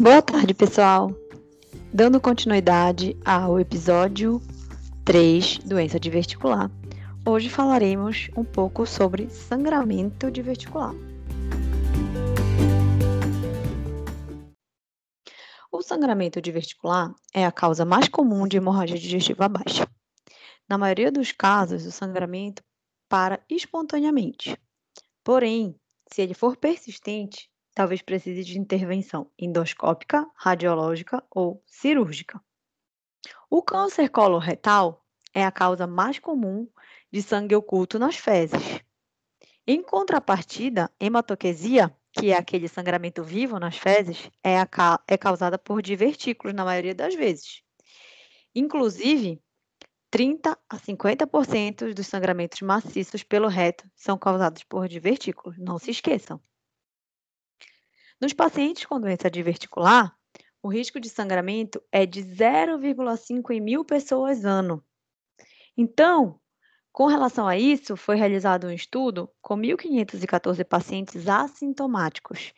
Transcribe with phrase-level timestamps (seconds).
[0.00, 1.10] Boa tarde, pessoal.
[1.92, 4.40] Dando continuidade ao episódio
[5.04, 6.70] 3, doença diverticular.
[7.26, 10.94] Hoje falaremos um pouco sobre sangramento diverticular.
[15.72, 19.84] O sangramento diverticular é a causa mais comum de hemorragia digestiva baixa.
[20.68, 22.62] Na maioria dos casos, o sangramento
[23.08, 24.56] para espontaneamente.
[25.24, 25.74] Porém,
[26.06, 32.42] se ele for persistente, talvez precise de intervenção endoscópica, radiológica ou cirúrgica.
[33.48, 36.68] O câncer coloretal é a causa mais comum
[37.08, 38.82] de sangue oculto nas fezes.
[39.64, 45.80] Em contrapartida, hematoquesia, que é aquele sangramento vivo nas fezes, é, a, é causada por
[45.80, 47.62] divertículos na maioria das vezes.
[48.52, 49.40] Inclusive,
[50.10, 56.40] 30 a 50% dos sangramentos maciços pelo reto são causados por divertículos, não se esqueçam.
[58.20, 60.12] Nos pacientes com doença diverticular,
[60.60, 64.84] o risco de sangramento é de 0,5 em mil pessoas ano.
[65.76, 66.40] Então,
[66.90, 72.52] com relação a isso, foi realizado um estudo com 1.514 pacientes assintomáticos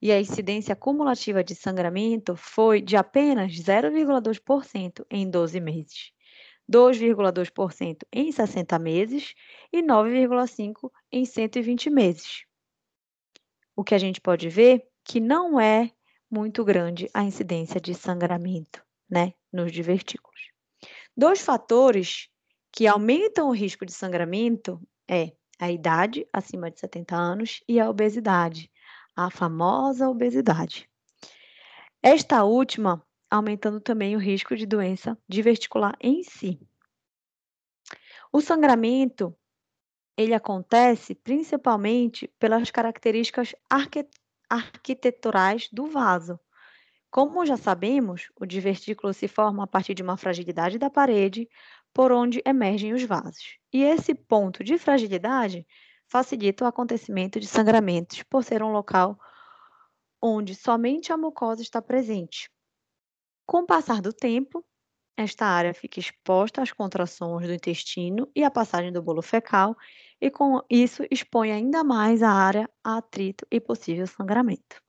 [0.00, 6.10] e a incidência cumulativa de sangramento foi de apenas 0,2% em 12 meses,
[6.66, 9.34] 2,2% em 60 meses
[9.70, 12.46] e 9,5% em 120 meses.
[13.76, 15.90] O que a gente pode ver que não é
[16.30, 20.40] muito grande a incidência de sangramento, né, nos divertículos.
[21.16, 22.28] Dois fatores
[22.72, 27.88] que aumentam o risco de sangramento é a idade acima de 70 anos e a
[27.88, 28.70] obesidade,
[29.14, 30.88] a famosa obesidade.
[32.02, 36.60] Esta última aumentando também o risco de doença diverticular em si.
[38.32, 39.36] O sangramento
[40.16, 43.54] ele acontece principalmente pelas características
[44.52, 46.38] arquiteturais do vaso.
[47.10, 51.48] Como já sabemos, o divertículo se forma a partir de uma fragilidade da parede
[51.92, 53.56] por onde emergem os vasos.
[53.72, 55.66] E esse ponto de fragilidade
[56.06, 59.18] facilita o acontecimento de sangramentos por ser um local
[60.20, 62.50] onde somente a mucosa está presente.
[63.46, 64.62] Com o passar do tempo,
[65.16, 69.74] esta área fica exposta às contrações do intestino e à passagem do bolo fecal,
[70.22, 74.80] e com isso expõe ainda mais a área a atrito e possível sangramento.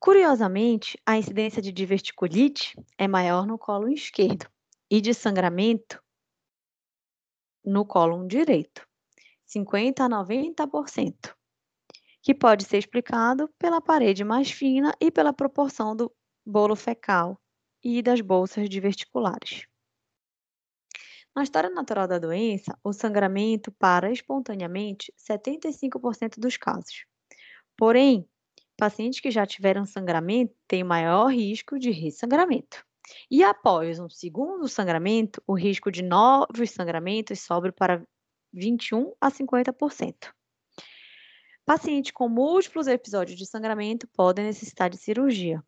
[0.00, 4.48] Curiosamente, a incidência de diverticulite é maior no colo esquerdo
[4.90, 6.02] e de sangramento
[7.62, 8.88] no colo direito,
[9.44, 11.34] 50 a 90%,
[12.22, 16.10] que pode ser explicado pela parede mais fina e pela proporção do
[16.44, 17.38] bolo fecal
[17.82, 19.66] e das bolsas diverticulares.
[21.34, 27.06] Na história natural da doença, o sangramento para espontaneamente 75% dos casos.
[27.76, 28.28] Porém,
[28.76, 32.84] pacientes que já tiveram sangramento têm maior risco de ressangramento.
[33.30, 38.06] E após um segundo sangramento, o risco de novos sangramentos sobe para
[38.52, 40.32] 21 a 50%.
[41.66, 45.62] Pacientes com múltiplos episódios de sangramento podem necessitar de cirurgia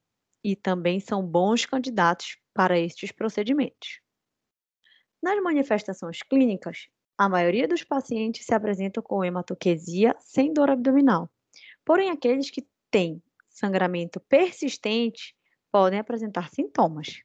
[0.44, 4.05] e também são bons candidatos para estes procedimentos.
[5.26, 6.86] Nas manifestações clínicas,
[7.18, 11.28] a maioria dos pacientes se apresentam com hematoquesia sem dor abdominal.
[11.84, 15.34] Porém, aqueles que têm sangramento persistente
[15.72, 17.24] podem apresentar sintomas.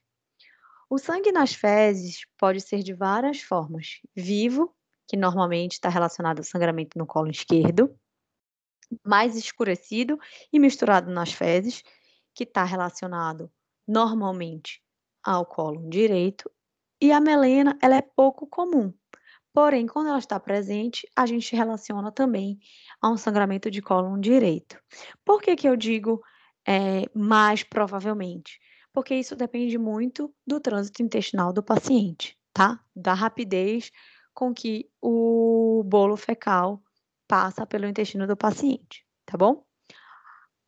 [0.90, 4.76] O sangue nas fezes pode ser de várias formas: vivo,
[5.08, 7.96] que normalmente está relacionado ao sangramento no colo esquerdo,
[9.06, 10.18] mais escurecido
[10.52, 11.84] e misturado nas fezes,
[12.34, 13.52] que está relacionado
[13.88, 14.82] normalmente
[15.24, 16.50] ao colo direito,
[17.02, 18.94] e a melena ela é pouco comum.
[19.54, 22.58] Porém, quando ela está presente, a gente relaciona também
[23.02, 24.80] a um sangramento de colo direito.
[25.26, 26.22] Por que, que eu digo
[26.66, 28.60] é, mais provavelmente?
[28.94, 32.80] Porque isso depende muito do trânsito intestinal do paciente, tá?
[32.96, 33.92] Da rapidez
[34.34, 36.82] com que o bolo fecal
[37.28, 39.66] passa pelo intestino do paciente, tá bom?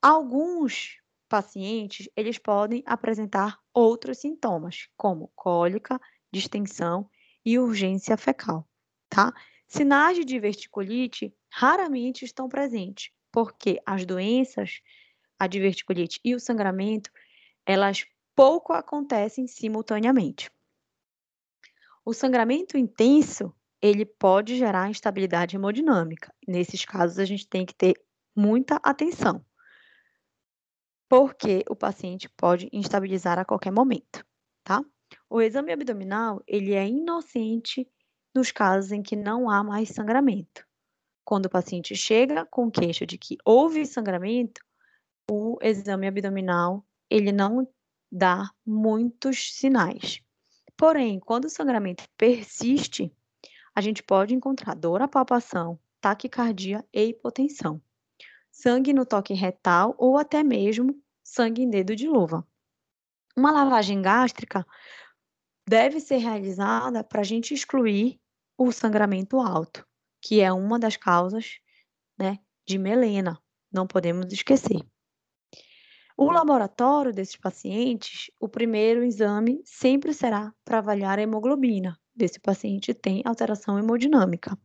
[0.02, 0.98] Alguns
[1.30, 6.00] pacientes, eles podem apresentar outros sintomas, como cólica,
[6.33, 7.07] distensão
[7.45, 8.68] e urgência fecal,
[9.07, 9.31] tá?
[9.68, 14.81] Sinais de diverticulite raramente estão presentes, porque as doenças,
[15.39, 17.12] a diverticulite e o sangramento,
[17.65, 20.50] elas pouco acontecem simultaneamente.
[22.03, 26.33] O sangramento intenso, ele pode gerar instabilidade hemodinâmica.
[26.47, 27.94] Nesses casos, a gente tem que ter
[28.35, 29.45] muita atenção,
[31.07, 34.25] porque o paciente pode instabilizar a qualquer momento,
[34.63, 34.83] tá?
[35.30, 37.88] O exame abdominal, ele é inocente
[38.36, 40.65] nos casos em que não há mais sangramento.
[41.25, 44.62] Quando o paciente chega com queixa de que houve sangramento,
[45.30, 47.68] o exame abdominal, ele não
[48.12, 50.21] dá muitos sinais.
[50.75, 53.12] Porém, quando o sangramento persiste,
[53.74, 57.81] a gente pode encontrar dor à palpação, taquicardia e hipotensão,
[58.51, 60.94] sangue no toque retal ou até mesmo
[61.24, 62.45] sangue em dedo de luva.
[63.35, 64.65] Uma lavagem gástrica
[65.68, 68.19] deve ser realizada para a gente excluir
[68.57, 69.85] o sangramento alto,
[70.21, 71.59] que é uma das causas
[72.18, 72.38] né,
[72.68, 73.41] de melena,
[73.71, 74.85] não podemos esquecer.
[76.15, 82.94] O laboratório desses pacientes, o primeiro exame sempre será para avaliar a hemoglobina desse paciente
[82.94, 84.57] tem alteração hemodinâmica.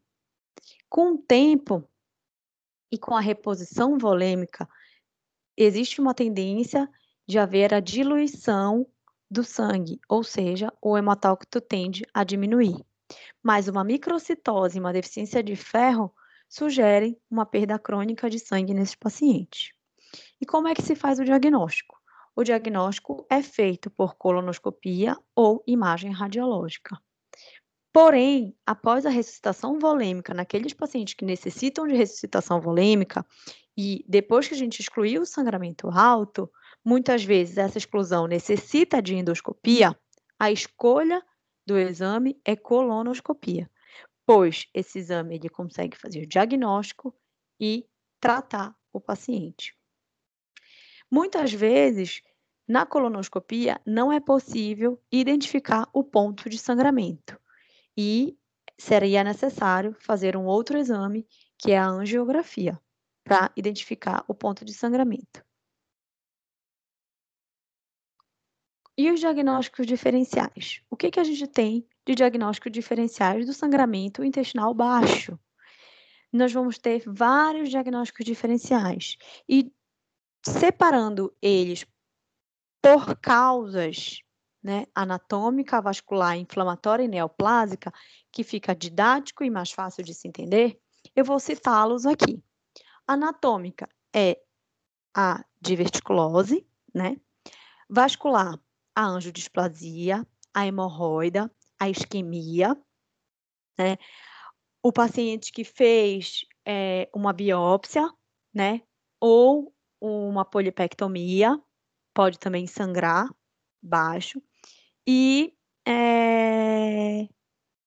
[0.89, 1.89] Com o tempo
[2.93, 4.69] e com a reposição volêmica,
[5.57, 6.89] existe uma tendência
[7.29, 8.87] de haver a diluição
[9.31, 12.83] do sangue, ou seja, o hematócrito tende a diminuir.
[13.43, 16.11] Mas uma microcitose e uma deficiência de ferro
[16.49, 19.73] sugerem uma perda crônica de sangue nesses pacientes.
[20.41, 21.99] E como é que se faz o diagnóstico?
[22.35, 26.97] O diagnóstico é feito por colonoscopia ou imagem radiológica.
[27.93, 33.27] Porém, após a ressuscitação volêmica, naqueles pacientes que necessitam de ressuscitação volêmica,
[33.77, 36.51] e depois que a gente excluir o sangramento alto,
[36.85, 39.99] muitas vezes essa exclusão necessita de endoscopia,
[40.39, 41.23] a escolha
[41.67, 43.71] do exame é colonoscopia,
[44.25, 47.15] pois esse exame ele consegue fazer diagnóstico
[47.61, 47.87] e
[48.21, 49.77] tratar o paciente.
[51.11, 52.23] Muitas vezes,
[52.67, 57.39] na colonoscopia, não é possível identificar o ponto de sangramento
[57.97, 58.39] e
[58.79, 61.27] seria necessário fazer um outro exame,
[61.59, 62.79] que é a angiografia,
[63.25, 65.45] para identificar o ponto de sangramento.
[68.99, 70.83] E os diagnósticos diferenciais?
[70.91, 75.39] O que, que a gente tem de diagnósticos diferenciais do sangramento intestinal baixo?
[76.33, 79.17] Nós vamos ter vários diagnósticos diferenciais.
[79.49, 79.73] E
[80.45, 81.87] separando eles
[82.83, 84.21] por causas
[84.61, 87.93] né, anatômica, vascular, inflamatória e neoplásica,
[88.33, 90.77] que fica didático e mais fácil de se entender,
[91.15, 92.43] eu vou citá-los aqui.
[93.07, 94.43] Anatômica é
[95.15, 97.17] a diverticulose, né?
[97.89, 98.59] Vascular,
[98.99, 101.49] a angiodisplasia, a hemorroida,
[101.79, 102.77] a isquemia,
[103.79, 103.97] né?
[104.83, 108.13] O paciente que fez é, uma biópsia,
[108.53, 108.83] né?
[109.21, 111.57] Ou uma polipectomia,
[112.13, 113.33] pode também sangrar
[113.81, 114.43] baixo,
[115.07, 115.57] e
[115.87, 117.29] é,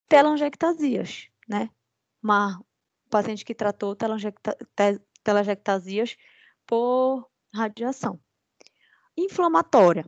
[0.07, 1.69] telangiectasias, né?
[2.23, 2.63] Uma
[3.09, 4.57] paciente que tratou telangiecta,
[5.21, 6.15] telangiectasias
[6.65, 8.17] por radiação.
[9.17, 10.05] Inflamatória.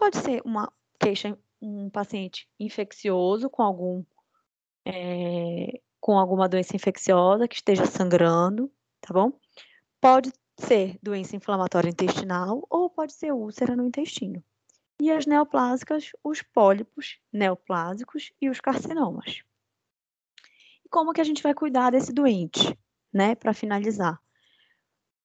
[0.00, 4.02] Pode ser uma queixa, um paciente infeccioso com algum
[4.82, 9.30] é, com alguma doença infecciosa que esteja sangrando, tá bom?
[10.00, 14.42] Pode ser doença inflamatória intestinal ou pode ser úlcera no intestino.
[14.98, 19.42] E as neoplásicas, os pólipos neoplásicos e os carcinomas.
[20.82, 22.74] E como que a gente vai cuidar desse doente,
[23.12, 24.18] né, para finalizar?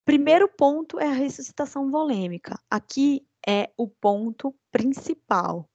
[0.04, 2.60] Primeiro ponto é a ressuscitação volêmica.
[2.69, 5.69] Aqui é o ponto principal.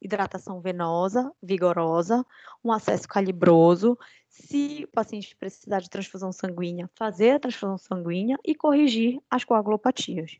[0.00, 2.24] Hidratação venosa, vigorosa,
[2.62, 8.54] um acesso calibroso, se o paciente precisar de transfusão sanguínea, fazer a transfusão sanguínea e
[8.54, 10.38] corrigir as coagulopatias.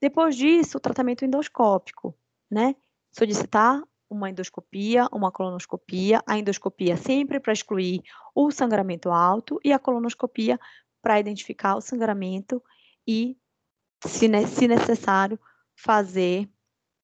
[0.00, 2.14] Depois disso, o tratamento endoscópico,
[2.50, 2.76] né?
[3.10, 8.02] Solicitar uma endoscopia, uma colonoscopia, a endoscopia sempre para excluir
[8.34, 10.60] o sangramento alto e a colonoscopia
[11.00, 12.62] para identificar o sangramento
[13.06, 13.36] e,
[14.04, 15.38] se, se necessário,
[15.82, 16.48] fazer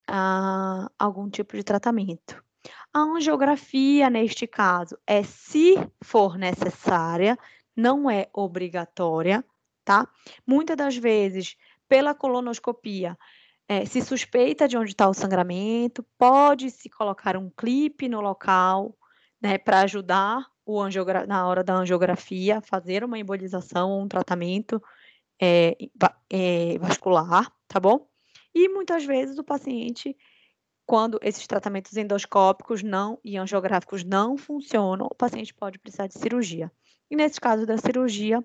[0.08, 2.40] uh, algum tipo de tratamento.
[2.94, 7.37] A angiografia, neste caso, é se for necessária,
[7.75, 9.44] não é obrigatória,
[9.85, 10.08] tá?
[10.47, 11.56] Muitas das vezes,
[11.88, 13.18] pela colonoscopia,
[13.68, 18.97] é, se suspeita de onde está o sangramento, pode-se colocar um clipe no local,
[19.42, 20.82] né, para ajudar o
[21.26, 24.80] na hora da angiografia, fazer uma embolização um tratamento
[25.40, 25.76] é,
[26.30, 28.08] é, vascular, tá bom?
[28.60, 30.16] E muitas vezes o paciente
[30.84, 36.72] quando esses tratamentos endoscópicos não e angiográficos não funcionam, o paciente pode precisar de cirurgia.
[37.08, 38.44] E nesse caso da cirurgia,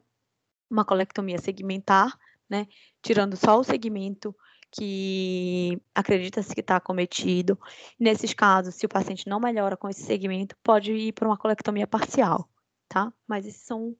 [0.70, 2.16] uma colectomia segmentar,
[2.48, 2.68] né,
[3.02, 4.36] tirando só o segmento
[4.70, 7.58] que acredita-se que está acometido.
[8.00, 11.88] Nesses casos, se o paciente não melhora com esse segmento, pode ir para uma colectomia
[11.88, 12.48] parcial,
[12.88, 13.12] tá?
[13.26, 13.96] Mas esses são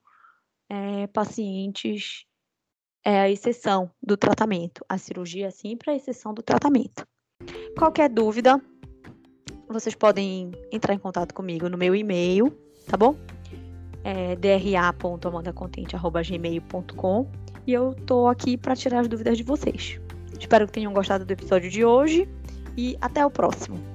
[0.68, 2.24] é, pacientes,
[3.04, 4.82] é a exceção do tratamento.
[4.88, 7.06] A cirurgia é sempre a exceção do tratamento.
[7.76, 8.58] Qualquer dúvida,
[9.68, 12.50] vocês podem entrar em contato comigo no meu e-mail,
[12.86, 13.14] tá bom?
[14.02, 17.30] É dra.amandacontente.gmail.com
[17.66, 20.00] e eu tô aqui para tirar as dúvidas de vocês.
[20.38, 22.28] Espero que tenham gostado do episódio de hoje
[22.76, 23.93] e até o próximo.